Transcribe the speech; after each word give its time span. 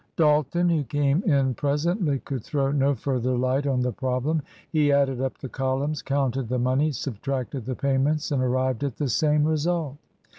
Dalton, 0.15 0.67
who 0.67 0.83
came 0.83 1.21
in 1.25 1.53
presently, 1.53 2.17
could 2.17 2.43
throw 2.43 2.71
no 2.71 2.95
further 2.95 3.37
light 3.37 3.67
on 3.67 3.81
the 3.81 3.91
problem. 3.93 4.41
He 4.71 4.91
added 4.91 5.21
up 5.21 5.37
the 5.37 5.47
columns, 5.47 6.01
counted 6.01 6.49
the 6.49 6.57
money, 6.57 6.91
subtracted 6.91 7.65
the 7.65 7.75
payments 7.75 8.31
and 8.31 8.41
arrived 8.41 8.83
at 8.83 8.97
the 8.97 9.09
same 9.09 9.43
result. 9.45 9.97